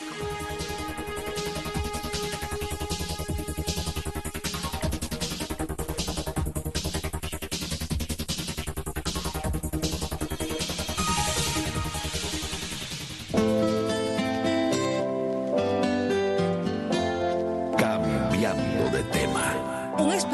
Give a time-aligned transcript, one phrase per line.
[0.00, 0.67] Bye.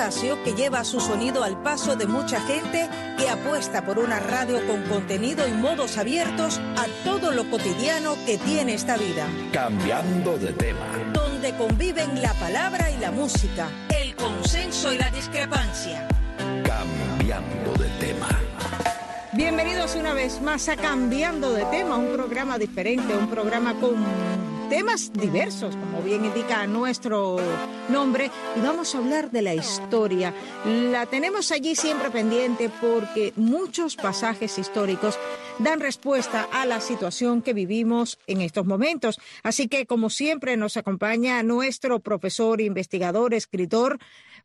[0.04, 4.82] Que lleva su sonido al paso de mucha gente que apuesta por una radio con
[4.82, 9.26] contenido y modos abiertos a todo lo cotidiano que tiene esta vida.
[9.50, 10.86] Cambiando de tema.
[11.14, 16.06] Donde conviven la palabra y la música, el consenso y la discrepancia.
[16.36, 18.28] Cambiando de tema.
[19.32, 23.94] Bienvenidos una vez más a Cambiando de tema, un programa diferente, un programa con
[24.68, 27.38] temas diversos, como bien indica nuestro
[27.88, 30.34] nombre, y vamos a hablar de la historia.
[30.64, 35.18] La tenemos allí siempre pendiente porque muchos pasajes históricos
[35.58, 39.20] dan respuesta a la situación que vivimos en estos momentos.
[39.42, 43.98] Así que, como siempre, nos acompaña nuestro profesor, investigador, escritor,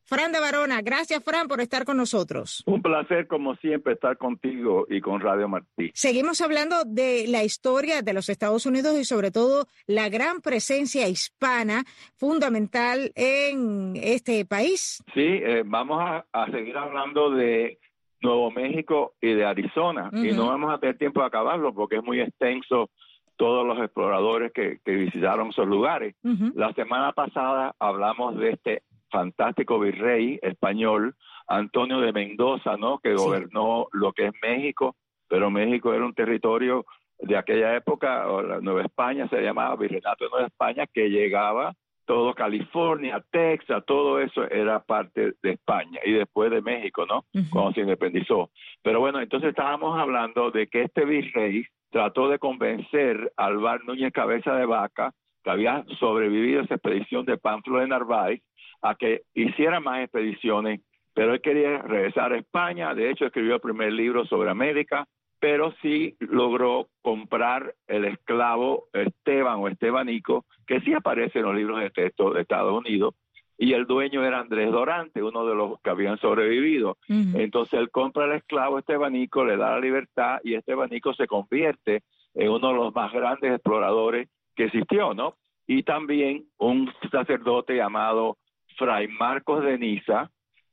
[0.06, 0.82] Fran de Varona.
[0.82, 2.64] Gracias, Fran, por estar con nosotros.
[2.66, 5.92] Un placer, como siempre, estar contigo y con Radio Martí.
[5.94, 11.08] Seguimos hablando de la historia de los Estados Unidos y sobre todo la gran presencia
[11.08, 11.84] hispana
[12.18, 15.04] fundamental en este país.
[15.14, 17.78] Sí, eh, vamos a, seguir hablando de
[18.22, 22.04] Nuevo México y de Arizona y no vamos a tener tiempo de acabarlo porque es
[22.04, 22.90] muy extenso
[23.38, 26.16] todos los exploradores que, visitaron esos lugares.
[26.56, 31.16] La semana pasada hablamos de este fantástico virrey español,
[31.48, 33.00] Antonio de Mendoza, ¿no?
[33.00, 34.96] Que gobernó lo que es México,
[35.28, 36.86] pero México era un territorio
[37.20, 41.74] de aquella época, la Nueva España se llamaba Virreinato de Nueva España, que llegaba
[42.06, 47.26] todo California, Texas, todo eso era parte de España y después de México, ¿no?
[47.52, 48.50] Cuando se independizó.
[48.82, 54.12] Pero bueno, entonces estábamos hablando de que este virrey trató de convencer al Bar Núñez
[54.12, 55.12] Cabeza de Vaca,
[55.44, 58.42] que había sobrevivido a esa expedición de Pánfilo de Narváez,
[58.82, 60.82] a que hiciera más expediciones,
[61.14, 65.06] pero él quería regresar a España, de hecho escribió el primer libro sobre América,
[65.40, 71.80] pero sí logró comprar el esclavo Esteban o Estebanico, que sí aparece en los libros
[71.80, 73.16] de texto de Estados Unidos,
[73.62, 76.98] y el dueño era Andrés Dorante, uno de los que habían sobrevivido.
[77.10, 82.04] Entonces él compra el esclavo Estebanico, le da la libertad y Estebanico se convierte
[82.36, 85.36] en uno de los más grandes exploradores que existió, ¿no?
[85.68, 88.38] Y también un sacerdote llamado
[88.80, 90.32] Fray Marcos de Niza,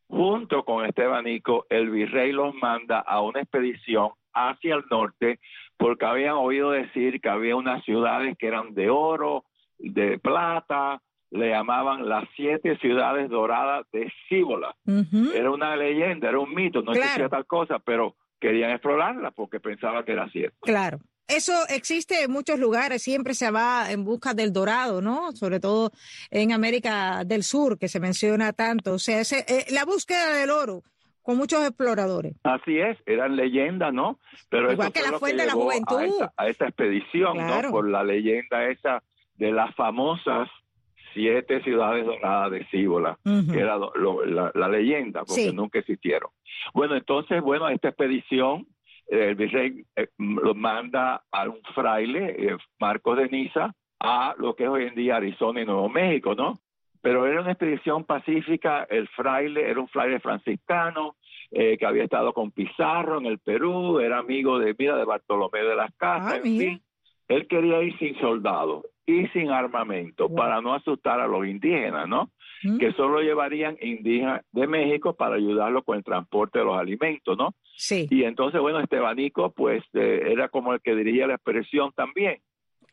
[0.09, 5.41] junto con Estebanico, el virrey los manda a una expedición hacia el norte
[5.77, 9.45] porque habían oído decir que había unas ciudades que eran de oro,
[9.79, 14.75] de plata, le llamaban las siete ciudades doradas de Cíbola.
[15.35, 20.05] Era una leyenda, era un mito, no existía tal cosa, pero querían explorarla porque pensaban
[20.05, 20.59] que era cierto.
[20.61, 20.99] Claro.
[21.29, 25.33] Eso existe en muchos lugares, siempre se va en busca del dorado, ¿no?
[25.33, 25.91] Sobre todo
[26.31, 28.95] en América del Sur, que se menciona tanto.
[28.95, 30.83] O sea, eh, la búsqueda del oro
[31.23, 32.35] con muchos exploradores.
[32.45, 34.21] Así es, eran leyendas, ¿no?
[34.49, 36.29] Pero Igual que la fuente de la juventud.
[36.37, 37.71] A esta, expedición, ¿no?
[37.71, 39.03] Por la leyenda esa
[39.35, 40.49] de las famosas
[41.13, 46.31] siete ciudades doradas de Cíbola, que era la, leyenda, porque nunca existieron.
[46.75, 48.67] Bueno, entonces, bueno, esta expedición
[49.09, 54.65] el virrey eh, lo manda a un fraile, eh, Marcos de Niza, a lo que
[54.65, 56.59] es hoy en día Arizona y Nuevo México, ¿no?
[57.01, 61.17] Pero era una expedición pacífica, el fraile era un fraile franciscano
[61.51, 65.61] eh, que había estado con Pizarro en el Perú, era amigo de vida de Bartolomé
[65.61, 66.83] de las Casas, ah, en fin.
[67.29, 72.31] Él quería ir sin soldados y sin armamento para no asustar a los indígenas, ¿no?
[72.79, 77.55] Que solo llevarían indígenas de México para ayudarlo con el transporte de los alimentos, ¿no?
[77.77, 78.09] Sí.
[78.11, 82.41] Y entonces, bueno, Estebanico, pues eh, era como el que dirigía la expedición también.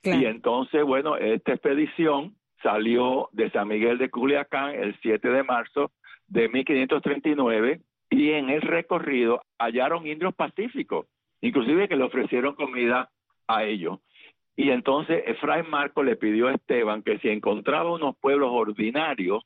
[0.03, 5.91] Y entonces, bueno, esta expedición salió de San Miguel de Culiacán el 7 de marzo
[6.27, 11.07] de 1539 y en el recorrido hallaron indios pacíficos,
[11.41, 13.09] inclusive que le ofrecieron comida
[13.47, 13.99] a ellos.
[14.55, 19.43] Y entonces Efraín Marco le pidió a Esteban que si encontraba unos pueblos ordinarios,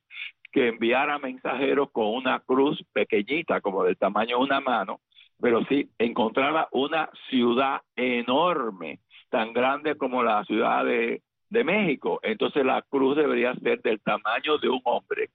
[0.51, 4.99] que enviara mensajeros con una cruz pequeñita, como del tamaño de una mano,
[5.39, 8.99] pero si encontraba una ciudad enorme,
[9.29, 12.19] tan grande como la ciudad de, México.
[12.23, 15.29] Entonces la cruz debería ser del tamaño de un hombre.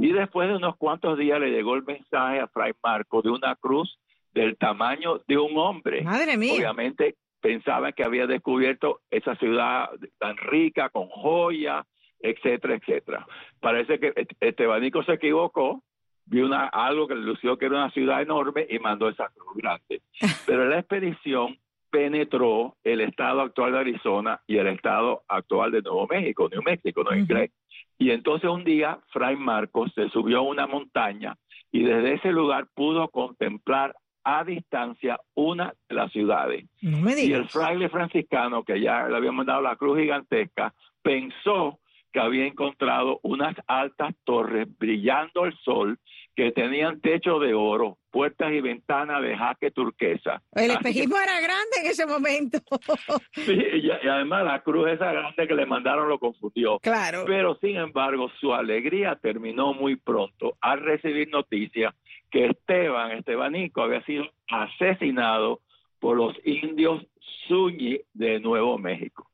[0.00, 3.54] Y después de unos cuantos días le llegó el mensaje a Fray Marco de una
[3.56, 3.98] cruz
[4.32, 6.02] del tamaño de un hombre.
[6.02, 6.54] Madre mía.
[6.54, 11.86] Obviamente pensaba que había descubierto esa ciudad tan rica, con joyas,
[12.20, 13.26] etcétera, etcétera.
[13.60, 15.82] Parece que Estebanico se equivocó,
[16.26, 19.54] vio una, algo que le lució que era una ciudad enorme y mandó esa cruz
[19.56, 20.02] grande.
[20.46, 21.58] Pero la expedición
[21.90, 27.02] penetró el estado actual de Arizona y el estado actual de Nuevo México, New México,
[27.02, 27.50] no inglés.
[27.98, 31.36] Y entonces un día Fray Marcos se subió a una montaña
[31.72, 33.94] y desde ese lugar pudo contemplar
[34.24, 36.66] a distancia una de las ciudades.
[36.80, 41.80] y el fraile franciscano, que ya le había mandado la cruz gigantesca, pensó
[42.12, 45.98] que había encontrado unas altas torres brillando al sol
[46.34, 50.42] que tenían techo de oro, puertas y ventanas de jaque turquesa.
[50.52, 52.58] El espejismo era grande en ese momento.
[53.34, 56.78] sí, y, además la cruz esa grande que le mandaron lo confundió.
[56.80, 57.24] Claro.
[57.26, 61.94] Pero sin embargo, su alegría terminó muy pronto al recibir noticias
[62.30, 65.60] que Esteban, Estebanico, había sido asesinado
[65.98, 67.04] por los indios
[67.46, 69.30] Zuni de Nuevo México.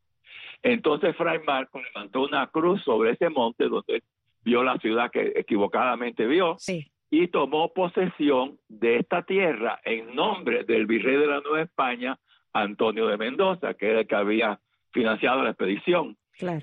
[0.62, 4.02] Entonces Fray Marco levantó una cruz sobre ese monte donde
[4.42, 6.56] vio la ciudad que equivocadamente vio
[7.10, 12.18] y tomó posesión de esta tierra en nombre del virrey de la Nueva España,
[12.52, 14.58] Antonio de Mendoza, que era el que había
[14.92, 16.16] financiado la expedición.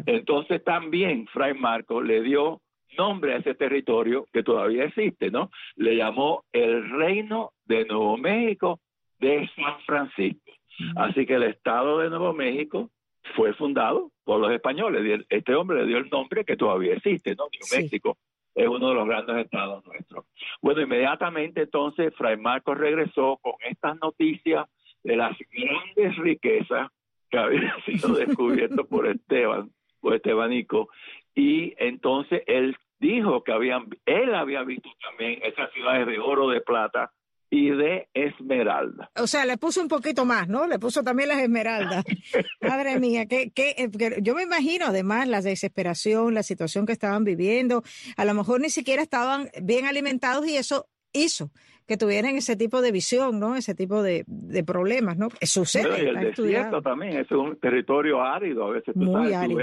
[0.05, 2.61] Entonces también Fray Marco le dio
[2.97, 5.49] nombre a ese territorio que todavía existe, ¿no?
[5.75, 8.79] Le llamó el Reino de Nuevo México
[9.19, 10.51] de San Francisco.
[10.95, 12.89] Así que el Estado de Nuevo México
[13.35, 15.25] fue fundado por los españoles.
[15.29, 17.45] Este hombre le dio el nombre que todavía existe, ¿no?
[17.45, 18.17] New México
[18.55, 20.25] es uno de los grandes estados nuestros.
[20.61, 24.67] Bueno, inmediatamente entonces Fray Marcos regresó con estas noticias
[25.03, 26.89] de las grandes riquezas
[27.29, 30.89] que habían sido descubiertas por Esteban, por Estebanico,
[31.33, 36.61] y entonces él dijo que habían, él había visto también esas ciudades de oro, de
[36.61, 37.11] plata,
[37.53, 39.11] y de esmeralda.
[39.15, 40.65] O sea, le puso un poquito más, ¿no?
[40.65, 42.03] Le puso también las esmeraldas.
[42.61, 47.23] Madre mía, que, eh, que, yo me imagino además la desesperación, la situación que estaban
[47.23, 47.83] viviendo.
[48.17, 51.51] A lo mejor ni siquiera estaban bien alimentados y eso hizo
[51.85, 53.55] que tuvieran ese tipo de visión, ¿no?
[53.55, 55.27] Ese tipo de, de problemas, ¿no?
[55.43, 56.09] Sucede.
[56.09, 59.59] el desierto también es un territorio árido, a veces tú Muy árido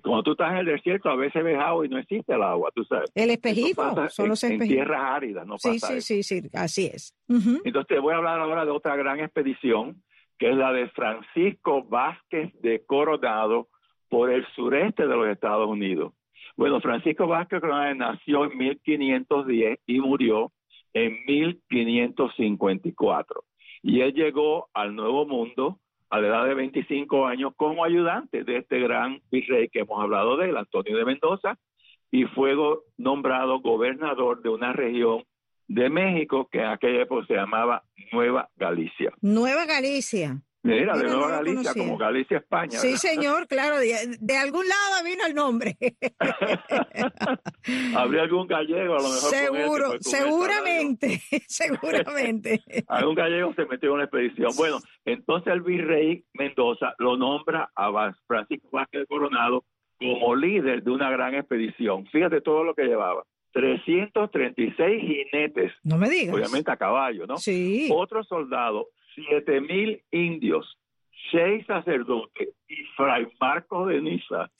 [0.00, 2.70] cuando tú estás en el desierto, a veces ves agua y no existe el agua,
[2.74, 3.10] tú sabes.
[3.14, 4.68] El espejismo, son los espejismos.
[4.68, 7.14] En tierras áridas, no sí, sí, sí, sí, así es.
[7.28, 10.02] Entonces te voy a hablar ahora de otra gran expedición,
[10.38, 13.68] que es la de Francisco Vázquez de Coronado
[14.08, 16.12] por el sureste de los Estados Unidos.
[16.56, 20.52] Bueno, Francisco Vázquez Coronado nació en 1510 y murió
[20.92, 23.44] en 1554.
[23.82, 25.80] Y él llegó al Nuevo Mundo
[26.14, 30.36] a la edad de 25 años como ayudante de este gran virrey que hemos hablado
[30.36, 31.58] de él, Antonio de Mendoza,
[32.12, 32.54] y fue
[32.96, 35.24] nombrado gobernador de una región
[35.66, 37.82] de México que en aquella época se llamaba
[38.12, 39.12] Nueva Galicia.
[39.22, 40.40] Nueva Galicia.
[40.64, 42.78] Mira, de Nueva Galicia, como Galicia, España.
[42.78, 45.76] Sí, señor, claro, de, algún lado vino el nombre.
[47.94, 49.30] Habría algún gallego, a lo mejor.
[49.30, 52.62] Seguro, seguramente, seguramente.
[52.88, 54.52] algún gallego se metió en una expedición.
[54.56, 59.66] Bueno, entonces el virrey Mendoza lo nombra a Francisco Vázquez Coronado
[59.98, 62.06] como líder de una gran expedición.
[62.06, 63.22] Fíjate todo lo que llevaba.
[63.52, 65.72] 336 jinetes.
[65.82, 66.34] No me digas.
[66.34, 67.36] Obviamente a caballo, ¿no?
[67.36, 67.90] Sí.
[67.92, 70.78] Otros soldados siete mil indios,
[71.30, 74.50] seis sacerdotes y Fray Marcos de Niza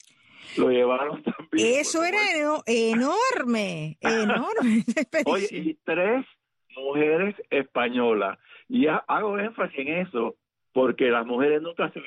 [0.57, 1.79] lo llevaron también.
[1.79, 2.19] Eso era
[2.65, 4.83] enorme, enorme.
[5.25, 6.25] Oye, y tres
[6.75, 8.37] mujeres españolas.
[8.69, 10.35] Y hago énfasis en eso
[10.73, 12.01] porque las mujeres nunca se,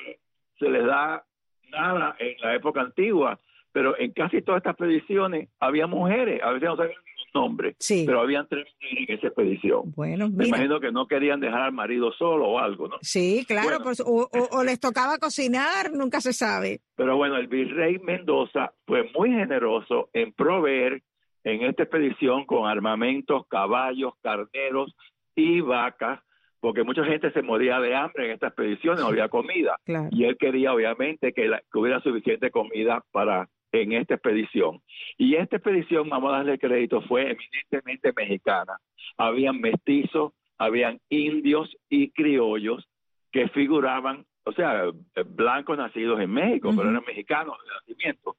[0.57, 1.25] se les da
[1.71, 3.39] nada en la época antigua,
[3.71, 7.01] pero en casi todas estas expediciones había mujeres, a veces no sabían
[7.33, 8.03] nombre, sí.
[8.05, 9.93] pero habían tres mujeres en esa expedición.
[9.95, 12.97] Bueno, Me imagino que no querían dejar al marido solo o algo, ¿no?
[13.01, 14.29] Sí, claro, pues, o,
[14.63, 16.81] les tocaba cocinar, nunca se sabe.
[16.95, 21.01] Pero bueno, el virrey Mendoza fue muy generoso en proveer
[21.43, 24.95] en esta expedición con armamentos, caballos, carneros
[25.35, 26.19] y vacas,
[26.59, 29.77] porque mucha gente se moría de hambre en esta expedición, no había comida.
[30.11, 34.81] Y él quería, obviamente, que, que hubiera suficiente comida para en esta expedición.
[35.17, 38.77] Y esta expedición, vamos a darle crédito, fue eminentemente mexicana.
[39.17, 42.87] Habían mestizos, habían indios y criollos
[43.31, 44.85] que figuraban, o sea,
[45.25, 48.37] blancos nacidos en México, pero eran mexicanos de nacimiento.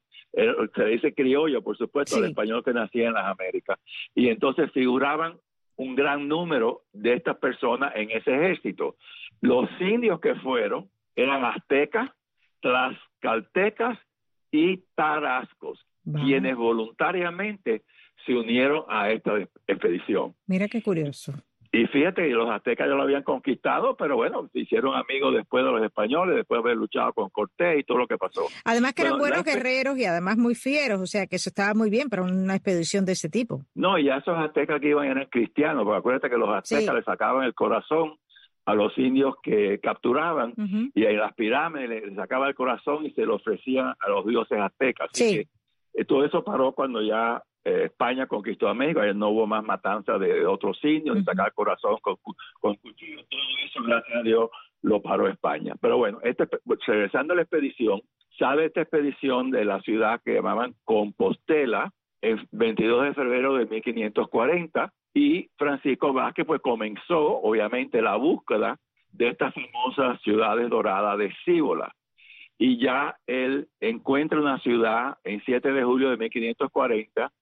[0.74, 3.78] Se dice criollo, por supuesto, el español que nacía en las Américas.
[4.14, 5.38] Y entonces figuraban
[5.76, 8.96] un gran número de estas personas en ese ejército.
[9.40, 12.10] Los indios que fueron eran aztecas,
[12.60, 13.98] tlaxcaltecas
[14.50, 17.82] y tarascos, quienes voluntariamente
[18.26, 20.34] se unieron a esta expedición.
[20.46, 21.32] Mira qué curioso.
[21.72, 25.70] Y fíjate, los aztecas ya lo habían conquistado, pero bueno, se hicieron amigos después de
[25.70, 28.46] los españoles, después de haber luchado con Cortés y todo lo que pasó.
[28.64, 31.88] Además que eran buenos guerreros y además muy fieros, o sea que eso estaba muy
[31.88, 33.62] bien para una expedición de ese tipo.
[33.76, 37.02] No, y ya esos aztecas que iban eran cristianos, porque acuérdate que los aztecas le
[37.04, 38.16] sacaban el corazón
[38.64, 40.54] a los indios que capturaban
[40.94, 44.58] y en las pirámides les sacaba el corazón y se lo ofrecían a los dioses
[44.58, 45.10] aztecas.
[45.12, 45.46] Así
[45.94, 49.62] que, todo eso paró cuando ya eh, España conquistó a México, y no hubo más
[49.64, 52.16] matanza de, otros indios, ni sacar el corazón con,
[52.58, 54.50] con cuchillos, todo eso, gracias a Dios,
[54.82, 55.74] lo paró España.
[55.80, 56.48] Pero bueno, este,
[56.86, 58.00] regresando a la expedición,
[58.38, 64.92] sale esta expedición de la ciudad que llamaban Compostela, el 22 de febrero de 1540,
[65.14, 68.78] y Francisco Vázquez pues comenzó obviamente la búsqueda
[69.12, 71.94] de estas famosas ciudades doradas de Cíbola.
[72.58, 77.32] Y ya él encuentra una ciudad en 7 de julio de 1540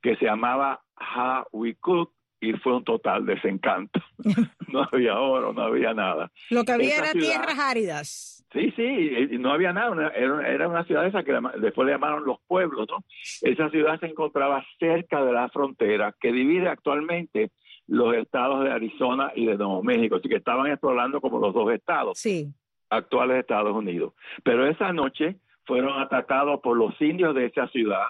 [0.00, 4.00] que se llamaba Hawicook y fue un total desencanto.
[4.68, 6.30] no había oro, no había nada.
[6.50, 8.37] Lo que había era tierras áridas.
[8.52, 12.86] Sí, sí, no había nada, era, una ciudad esa que después le llamaron los pueblos,
[12.88, 13.04] ¿no?
[13.42, 17.50] Esa ciudad se encontraba cerca de la frontera que divide actualmente
[17.88, 21.70] los estados de Arizona y de Nuevo México, así que estaban explorando como los dos
[21.72, 22.48] estados sí.
[22.88, 24.14] actuales de Estados Unidos.
[24.42, 25.36] Pero esa noche
[25.66, 28.06] fueron atacados por los indios de esa ciudad,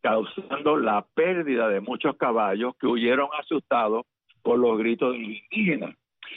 [0.00, 4.06] causando la pérdida de muchos caballos que huyeron asustados
[4.42, 5.96] por los gritos de los indígenas.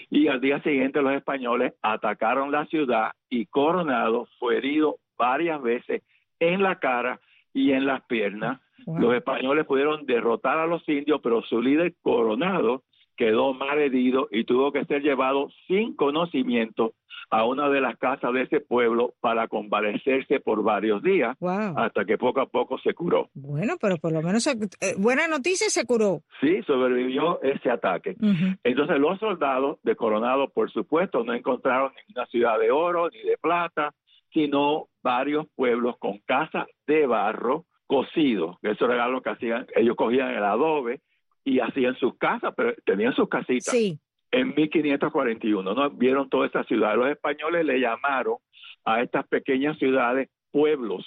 [0.09, 6.03] Y al día siguiente los españoles atacaron la ciudad y Coronado fue herido varias veces
[6.39, 7.19] en la cara
[7.53, 8.59] y en las piernas.
[8.85, 12.83] Los españoles pudieron derrotar a los indios, pero su líder Coronado
[13.15, 16.93] quedó mal herido y tuvo que ser llevado sin conocimiento
[17.29, 21.35] a una de las casas de ese pueblo para convalecerse por varios días
[21.75, 23.29] hasta que poco a poco se curó.
[23.33, 24.55] Bueno, pero por lo menos eh,
[24.97, 26.21] buena noticia se curó.
[26.41, 28.15] Sí, sobrevivió ese ataque.
[28.63, 33.37] Entonces los soldados de Coronado, por supuesto, no encontraron ninguna ciudad de oro ni de
[33.37, 33.93] plata,
[34.33, 38.57] sino varios pueblos con casas de barro cocidos.
[38.61, 39.67] Eso era lo que hacían.
[39.75, 41.01] Ellos cogían el adobe
[41.45, 43.71] y hacían sus casas, pero tenían sus casitas.
[43.71, 43.97] Sí.
[44.31, 45.89] En 1541, ¿no?
[45.91, 46.97] Vieron toda esa ciudad.
[46.97, 48.37] Los españoles le llamaron
[48.83, 51.05] a estas pequeñas ciudades pueblos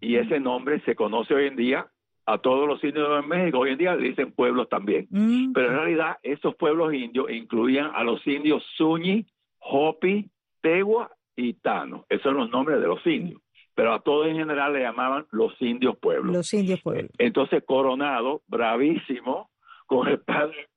[0.00, 1.86] y ese nombre se conoce hoy en día
[2.26, 3.60] a todos los indios de México.
[3.60, 5.08] Hoy en día le dicen pueblos también.
[5.10, 5.52] Mm.
[5.52, 9.26] Pero en realidad esos pueblos indios incluían a los indios Suñi,
[9.58, 10.30] Hopi,
[10.60, 12.04] Tegua y Tano.
[12.08, 13.40] Esos son los nombres de los indios.
[13.74, 16.36] Pero a todos en general le llamaban los indios pueblos.
[16.36, 17.10] Los indios pueblos.
[17.16, 19.50] Entonces Coronado, bravísimo,
[19.88, 20.68] con el padre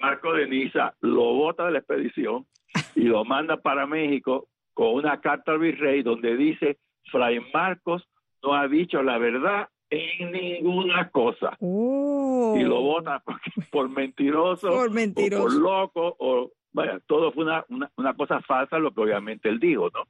[0.00, 2.46] Marco de Niza, lo bota de la expedición
[2.94, 6.78] y lo manda para México con una carta al virrey donde dice,
[7.10, 8.06] Fray Marcos
[8.42, 11.56] no ha dicho la verdad en ninguna cosa.
[11.60, 12.54] Oh.
[12.56, 13.22] Y lo vota
[13.72, 18.78] por, mentiroso, por mentiroso, por loco, o vaya, todo fue una, una, una cosa falsa
[18.78, 20.02] lo que obviamente él dijo, ¿no?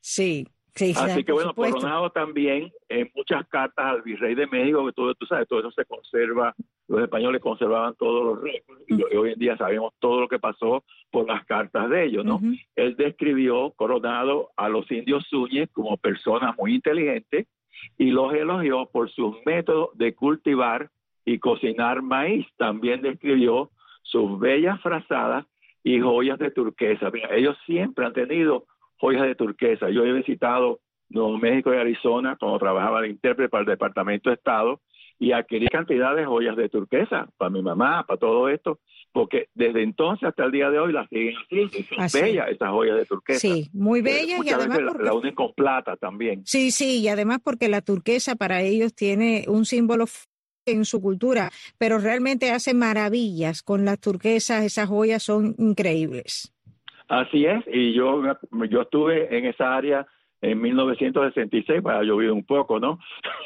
[0.00, 0.46] Sí.
[0.74, 5.24] Así que bueno, Coronado también en muchas cartas al virrey de México, que todo, tú
[5.24, 6.52] sabes, todo eso se conserva,
[6.88, 10.82] los españoles conservaban todos los récords y, hoy en día sabemos todo lo que pasó
[11.12, 12.40] por las cartas de ellos, ¿no?
[12.74, 17.46] Él describió Coronado a los indios Zúñez como personas muy inteligentes
[17.96, 20.90] y los elogió por sus métodos de cultivar
[21.24, 22.46] y cocinar maíz.
[22.56, 23.70] También describió
[24.02, 25.46] sus bellas frazadas
[25.84, 27.12] y joyas de turquesa.
[27.30, 28.66] ellos siempre han tenido
[29.04, 29.90] joyas de turquesa.
[29.90, 30.80] Yo he visitado
[31.10, 34.80] Nuevo México y Arizona cuando trabajaba de intérprete para el Departamento de Estado
[35.18, 38.80] y adquirí cantidad de joyas de turquesa para mi mamá, para todo esto,
[39.12, 41.70] porque desde entonces hasta el día de hoy las siguen haciendo.
[42.08, 43.40] Son bellas esas joyas de turquesa.
[43.40, 46.42] Sí, muy bellas y además la, unen con plata también.
[46.46, 50.06] Sí, sí, y además porque la turquesa para ellos tiene un símbolo
[50.66, 56.53] en su cultura, pero realmente hace maravillas con las turquesas, esas joyas son increíbles.
[57.20, 58.22] Así es, y yo,
[58.68, 60.06] yo estuve en esa área
[60.40, 62.98] en 1966, para ha llovido un poco, ¿no?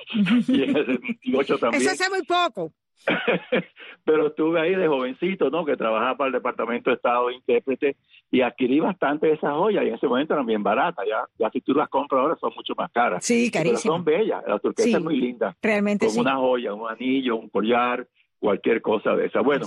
[0.48, 1.82] y en el 78 también.
[1.82, 2.72] Eso hace muy poco.
[4.04, 5.64] Pero estuve ahí de jovencito, ¿no?
[5.64, 7.96] Que trabajaba para el Departamento de Estado de Intérprete
[8.30, 11.06] y adquirí bastante de esas joyas y en ese momento eran bien baratas.
[11.08, 13.24] Ya, ya si tú las compras ahora son mucho más caras.
[13.24, 13.82] Sí, carísimas.
[13.82, 14.42] Pero son bellas.
[14.46, 15.56] La turquesa es muy linda.
[15.62, 18.06] Realmente Con una joya, un anillo, un collar,
[18.38, 19.40] cualquier cosa de esa.
[19.40, 19.66] Bueno,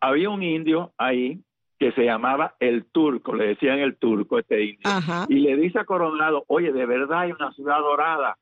[0.00, 1.40] había un indio ahí
[1.82, 4.88] que se llamaba el turco, le decían el turco este indio,
[5.28, 8.38] y le dice a Coronado, oye, de verdad hay una ciudad dorada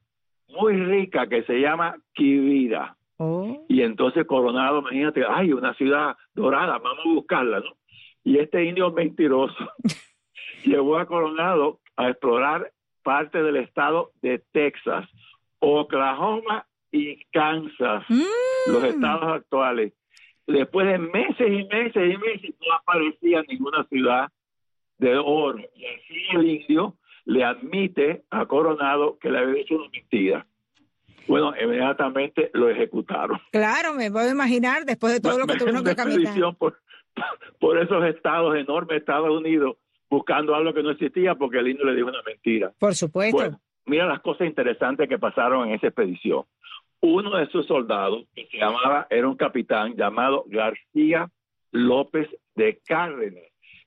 [0.51, 2.99] muy rica que se llama Quivira.
[3.17, 3.65] Oh.
[3.67, 7.79] Y entonces Coronado, imagínate, hay una ciudad dorada, vamos a buscarla, ¿no?
[8.25, 9.57] Y este indio mentiroso
[10.67, 12.71] llevó a Coronado a explorar
[13.03, 15.09] parte del estado de Texas,
[15.61, 18.05] Oklahoma y Kansas,
[18.67, 18.87] los mm.
[18.87, 19.95] estados actuales
[20.47, 24.31] después de meses y meses y meses no aparecía ninguna ciudad
[24.99, 25.59] de oro.
[25.59, 30.47] Y así el indio le admite a Coronado que le había hecho una mentira.
[31.27, 33.39] Bueno, inmediatamente lo ejecutaron.
[33.53, 36.35] Claro, me puedo imaginar, después de todo lo que tuvieron que caminar.
[36.57, 36.81] Por,
[37.61, 39.77] por esos estados, enormes Estados Unidos,
[40.09, 42.73] buscando algo que no existía porque el indio le dijo una mentira.
[42.79, 43.37] Por supuesto.
[43.37, 46.45] Bueno, mira las cosas interesantes que pasaron en esa expedición.
[47.03, 51.31] Uno de sus soldados, que se llamaba, era un capitán llamado García
[51.73, 53.45] López de Cárdenas.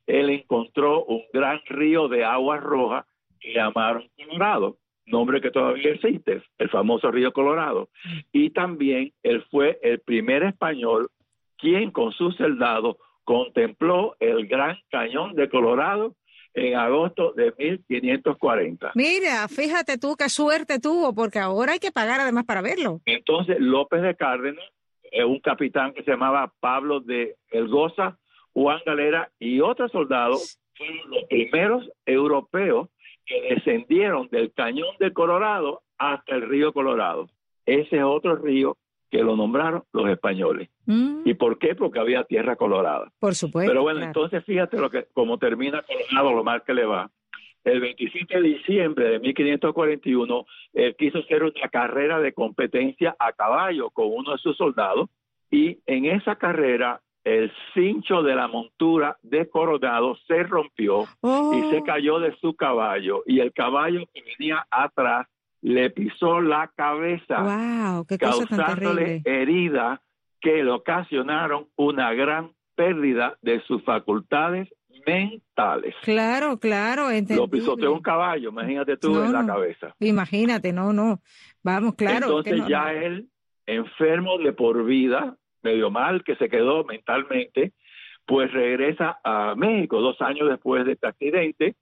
[0.07, 3.05] Él encontró un gran río de agua roja
[3.39, 7.89] que llamaron Colorado, nombre que todavía existe, el famoso río Colorado.
[8.31, 11.09] Y también él fue el primer español
[11.57, 16.15] quien con sus soldados contempló el gran cañón de Colorado
[16.53, 18.91] en agosto de 1540.
[18.95, 23.01] Mira, fíjate tú qué suerte tuvo, porque ahora hay que pagar además para verlo.
[23.05, 24.63] Entonces López de Cárdenas,
[25.11, 28.17] eh, un capitán que se llamaba Pablo de Elgoza,
[28.53, 32.89] Juan Galera y otros soldados fueron los primeros europeos
[33.25, 37.29] que descendieron del cañón de Colorado hasta el río Colorado.
[37.65, 38.77] Ese es otro río
[39.13, 40.69] que lo nombraron los españoles.
[40.87, 41.75] Mm, ¿Y por qué?
[41.75, 43.11] Porque había tierra colorada.
[43.19, 43.69] por supuesto.
[43.69, 44.09] Pero bueno, claro.
[44.09, 47.11] entonces fíjate lo que como termina Colorado, lo mal que le va.
[47.63, 53.91] El 27 de diciembre de 1541, él quiso hacer una carrera de competencia a caballo
[53.91, 55.11] con uno de sus soldados
[55.51, 61.69] y en esa carrera el cincho de la montura de Coronado se rompió Oh, y
[61.69, 65.27] se cayó de su caballo y el caballo que venía atrás
[65.63, 69.99] le pisó la cabeza wow, qué cosa tan causándole heridas
[70.41, 74.67] que le ocasionaron una gran pérdida de sus facultades
[75.07, 75.95] mentales.
[76.03, 77.47] Claro, claro, Lo entendible.
[77.59, 79.95] pisoteó un caballo, imagínate tú No, en la cabeza.
[79.99, 81.21] Imagínate, no, no.
[81.63, 82.25] Vamos, claro.
[82.27, 82.89] Entonces no, ya no.
[82.89, 83.29] él,
[83.65, 87.71] enfermo de por vida, medio mal que se quedó mentalmente,
[88.25, 91.75] pues regresa a México dos años después de este accidente,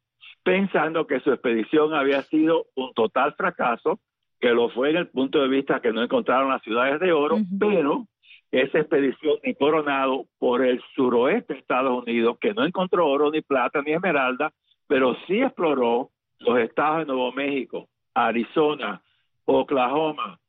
[0.44, 4.00] pensando que su expedición había sido un total fracaso,
[4.40, 7.38] que lo fue en el punto de vista que no encontraron las ciudades de oro,
[7.60, 8.08] pero
[8.52, 13.42] esa expedición de Coronado por el suroeste de Estados Unidos, que no encontró oro, ni
[13.42, 14.52] plata, ni esmeralda,
[14.88, 16.10] pero sí exploró
[16.40, 19.02] los estados de Nuevo México, Arizona,
[19.46, 20.40] Oklahoma,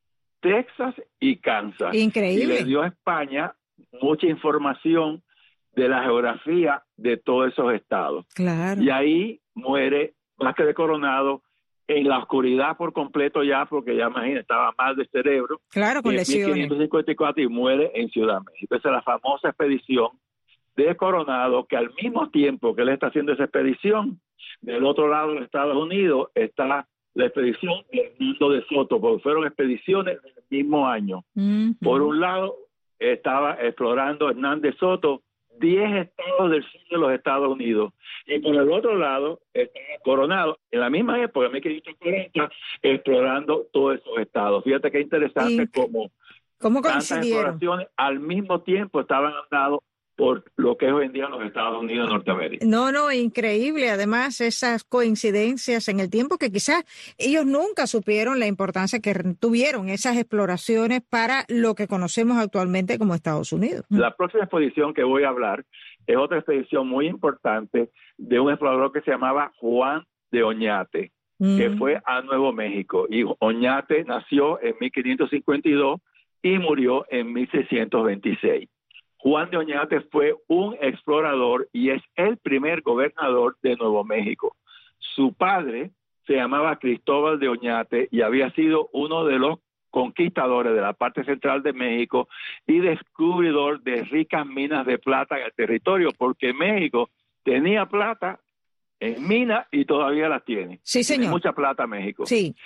[0.40, 1.94] Texas y Kansas.
[1.94, 2.64] Y le Increíble.
[2.64, 3.54] dio a España
[4.00, 5.22] mucha información
[5.74, 8.26] de la geografía de todos esos estados.
[8.34, 8.82] Claro.
[8.82, 11.42] Y ahí muere Vázquez de Coronado
[11.88, 15.60] en la oscuridad por completo ya, porque ya imagínate, estaba mal de cerebro.
[15.70, 16.56] Claro, con en lesiones.
[16.56, 18.74] 1554 y muere en Ciudad México.
[18.74, 20.08] Esa es la famosa expedición
[20.76, 24.20] de Coronado, que al mismo tiempo que él está haciendo esa expedición,
[24.60, 29.46] del otro lado de Estados Unidos está la expedición de Hernando de Soto, porque fueron
[29.46, 31.24] expediciones del mismo año.
[31.80, 32.54] Por un lado,
[32.98, 35.22] estaba explorando Hernández Soto
[35.58, 37.92] 10 estados del sur de los Estados Unidos.
[38.26, 39.40] Y por el otro lado,
[40.04, 42.50] Coronado, en la misma época, en 1540,
[42.82, 44.64] explorando todos esos estados.
[44.64, 46.10] Fíjate qué interesante Inc- como
[46.58, 49.80] ¿Cómo tantas exploraciones al mismo tiempo estaban andadas
[50.16, 52.66] por lo que es hoy en día los Estados Unidos de Norteamérica.
[52.66, 53.90] No, no, increíble.
[53.90, 56.84] Además, esas coincidencias en el tiempo que quizás
[57.18, 63.14] ellos nunca supieron la importancia que tuvieron esas exploraciones para lo que conocemos actualmente como
[63.14, 63.84] Estados Unidos.
[63.88, 65.64] La próxima exposición que voy a hablar
[66.06, 71.12] es otra expedición muy importante de un explorador que se llamaba Juan de Oñate.
[71.38, 73.06] que fue a Nuevo México.
[73.10, 76.00] Y Oñate nació en 1552
[76.40, 78.68] y murió en 1626.
[79.22, 84.56] Juan de Oñate fue un explorador y es el primer gobernador de Nuevo México.
[84.98, 85.92] Su padre
[86.26, 91.22] se llamaba Cristóbal de Oñate y había sido uno de los conquistadores de la parte
[91.22, 92.28] central de México
[92.66, 97.08] y descubridor de ricas minas de plata en el territorio, porque México
[97.44, 98.40] tenía plata
[98.98, 100.80] en minas y todavía las tiene.
[100.82, 101.30] Sí, Tiene señor.
[101.30, 102.26] mucha plata México.
[102.26, 102.56] Sí.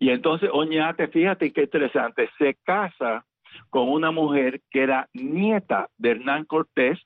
[0.00, 3.24] Y entonces Oñate, fíjate qué interesante, se casa
[3.68, 6.98] con una mujer que era nieta de Hernán Cortés,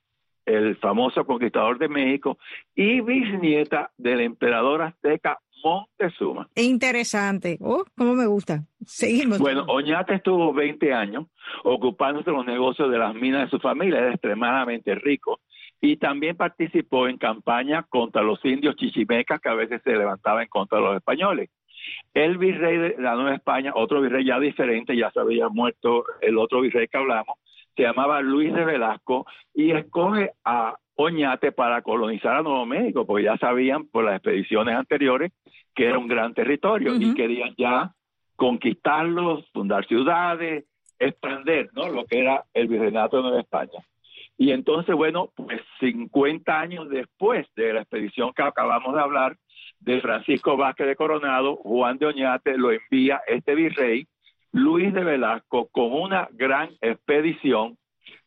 [0.47, 2.39] el famoso conquistador de México,
[2.75, 6.47] y bisnieta del emperador azteca Montezuma.
[6.55, 7.57] Interesante.
[7.61, 8.65] Oh, cómo me gusta.
[8.85, 9.39] Seguimos.
[9.39, 11.27] Bueno, Oñate estuvo 20 años
[11.65, 15.41] ocupándose de los negocios de las minas de su familia, era extremadamente rico,
[15.81, 20.49] y también participó en campañas contra los indios chichimecas que a veces se levantaban en
[20.49, 21.49] contra de los españoles.
[22.13, 26.39] El virrey de la Nueva España, otro virrey ya diferente, ya se había muerto el
[26.39, 27.39] otro virrey que hablamos,
[27.77, 33.25] se llamaba Luis de Velasco y escoge a Oñate para colonizar a Nuevo México, porque
[33.25, 35.33] ya sabían por las expediciones anteriores
[35.75, 37.93] que era un gran territorio y querían ya
[38.37, 40.65] conquistarlos, fundar ciudades,
[40.99, 41.89] expandir ¿no?
[41.89, 43.85] lo que era el virreinato de Nueva España.
[44.37, 49.37] Y entonces, bueno, pues 50 años después de la expedición que acabamos de hablar,
[49.85, 54.07] de Francisco Vázquez de Coronado, Juan de Oñate lo envía este virrey,
[54.53, 57.77] Luis de Velasco, con una gran expedición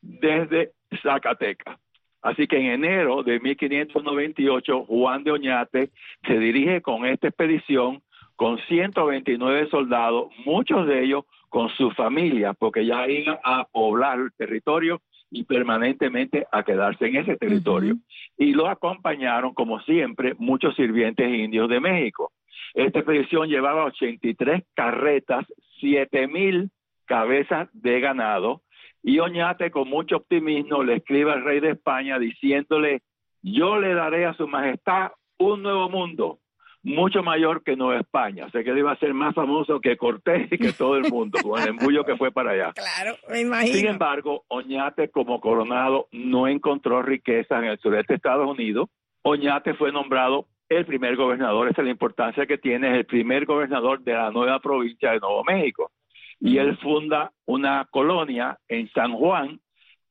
[0.01, 1.79] desde Zacatecas.
[2.21, 5.89] Así que en enero de 1598, Juan de Oñate
[6.27, 8.01] se dirige con esta expedición
[8.35, 14.31] con 129 soldados, muchos de ellos con su familia, porque ya iban a poblar el
[14.33, 17.95] territorio y permanentemente a quedarse en ese territorio.
[18.37, 22.31] Y lo acompañaron, como siempre, muchos sirvientes indios de México.
[22.73, 25.45] Esta expedición llevaba 83 carretas,
[25.79, 26.69] 7 mil
[27.05, 28.61] cabezas de ganado,
[29.03, 33.01] y Oñate con mucho optimismo le escribe al rey de España diciéndole,
[33.41, 36.39] yo le daré a su majestad un nuevo mundo,
[36.83, 38.45] mucho mayor que Nueva España.
[38.45, 41.39] O sea que iba a ser más famoso que Cortés y que todo el mundo,
[41.41, 42.73] con el embullo que fue para allá.
[42.73, 43.73] Claro, me imagino.
[43.73, 48.89] Sin embargo, Oñate como coronado no encontró riqueza en el sureste de Estados Unidos.
[49.23, 53.45] Oñate fue nombrado el primer gobernador, esa es la importancia que tiene, es el primer
[53.45, 55.91] gobernador de la nueva provincia de Nuevo México.
[56.39, 59.59] Y él funda una colonia en San Juan,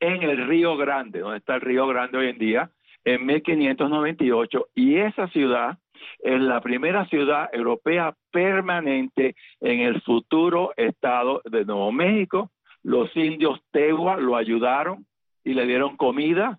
[0.01, 2.71] en el Río Grande, donde está el Río Grande hoy en día,
[3.05, 5.79] en 1598, y esa ciudad
[6.19, 12.51] es la primera ciudad europea permanente en el futuro estado de Nuevo México.
[12.83, 15.07] Los indios Tegua lo ayudaron
[15.45, 16.59] y le dieron comida,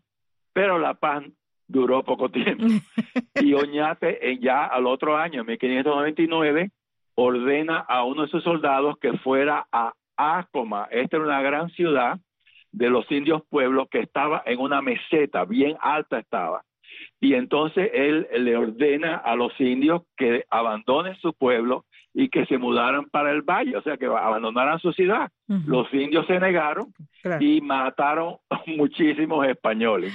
[0.54, 1.23] pero la paz
[1.67, 2.65] duró poco tiempo.
[3.41, 6.71] y Oñate, ya al otro año, en 1599,
[7.15, 10.88] ordena a uno de sus soldados que fuera a Acoma.
[10.91, 12.19] Esta era una gran ciudad
[12.71, 16.63] de los indios pueblos que estaba en una meseta, bien alta estaba.
[17.19, 22.58] Y entonces él le ordena a los indios que abandonen su pueblo y que se
[22.58, 25.32] mudaran para el valle, o sea, que abandonaran su ciudad.
[25.47, 26.93] Los indios se negaron
[27.39, 30.13] y mataron muchísimos españoles.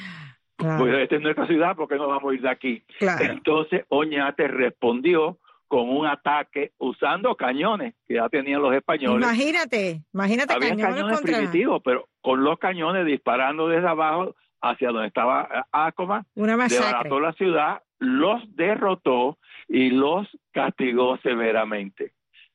[0.57, 2.83] Pues esta es nuestra ciudad, porque no vamos a ir de aquí?
[3.21, 9.27] Entonces Oñate respondió con un ataque usando cañones que ya tenían los españoles.
[9.27, 15.67] Imagínate, imagínate Había cañones, primitivos, pero con los cañones disparando desde abajo hacia donde estaba
[15.73, 22.13] Acoma, una desbarató la ciudad, los derrotó y los castigó severamente.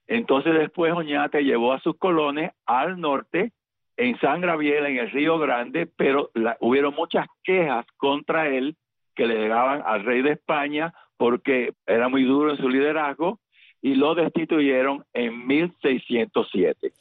[0.08, 3.52] Entonces después Oñate llevó a sus colones al norte,
[3.98, 8.76] en San Gabriel, en el Río Grande, pero hubieron muchas quejas contra él
[9.15, 13.39] que le llegaban al rey de España porque era muy duro en su liderazgo
[13.82, 16.93] y lo destituyeron en 1607.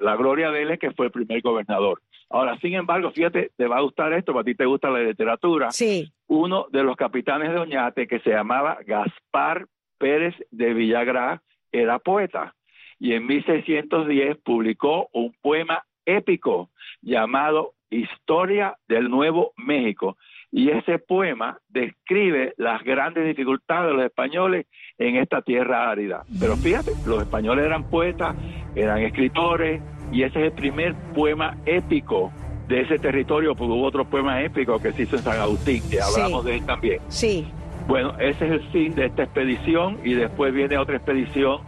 [0.00, 2.00] La gloria de él es que fue el primer gobernador.
[2.30, 5.70] Ahora, sin embargo, fíjate, te va a gustar esto, para ti te gusta la literatura.
[5.70, 6.12] Sí.
[6.26, 9.66] Uno de los capitanes de Oñate, que se llamaba Gaspar
[9.98, 12.54] Pérez de Villagrá, era poeta.
[12.98, 20.18] Y en 1610 publicó un poema épico llamado Historia del Nuevo México,
[20.50, 26.24] y ese poema describe las grandes dificultades de los españoles en esta tierra árida.
[26.40, 28.34] Pero fíjate, los españoles eran poetas,
[28.74, 29.82] eran escritores,
[30.12, 32.32] y ese es el primer poema épico
[32.68, 36.00] de ese territorio, porque hubo otro poema épico que se hizo en San Agustín, que
[36.00, 37.00] hablamos de él también.
[37.08, 37.46] Sí.
[37.86, 41.60] Bueno, ese es el fin de esta expedición y después viene otra expedición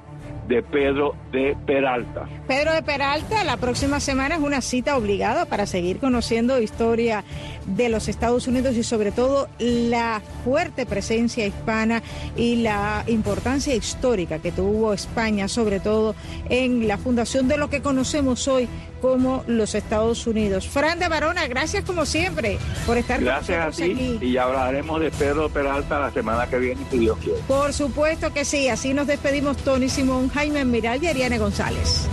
[0.51, 2.29] de Pedro de Peralta.
[2.49, 7.23] Pedro de Peralta, la próxima semana es una cita obligada para seguir conociendo historia
[7.67, 12.03] de los Estados Unidos y sobre todo la fuerte presencia hispana
[12.37, 16.17] y la importancia histórica que tuvo España, sobre todo
[16.49, 18.69] en la fundación de lo que conocemos hoy
[19.01, 20.69] como los Estados Unidos.
[20.69, 24.27] Fran de Barona, gracias como siempre por estar gracias con nosotros a ti, aquí.
[24.27, 27.41] Y hablaremos de Pedro Peralta la semana que viene, si Dios quiere.
[27.49, 32.09] Por supuesto que sí, así nos despedimos Tony Simón, Jaime Miral y Ariane González.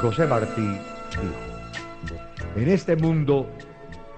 [0.00, 0.78] José Martí
[1.10, 2.14] dijo,
[2.54, 3.48] en este mundo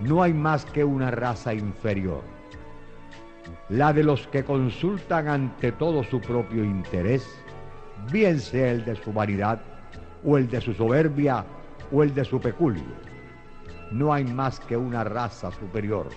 [0.00, 2.20] no hay más que una raza inferior,
[3.70, 7.26] la de los que consultan ante todo su propio interés,
[8.12, 9.62] bien sea el de su vanidad
[10.22, 11.46] o el de su soberbia
[11.90, 12.82] o el de su peculio.
[13.90, 16.08] No hay más que una raza superior,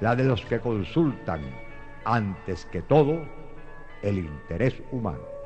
[0.00, 1.42] la de los que consultan
[2.06, 3.20] antes que todo
[4.02, 5.37] el interés humano.